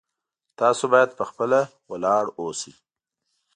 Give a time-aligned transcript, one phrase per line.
[0.59, 1.59] تاسو باید په خپله
[1.91, 2.73] ولاړ اوسئ